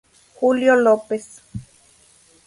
Julio 0.33 0.73
López. 0.77 1.43